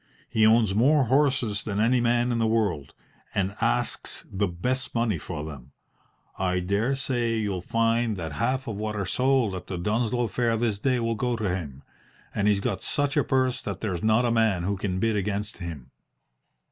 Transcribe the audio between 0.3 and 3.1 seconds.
owns more horses than any man in the world,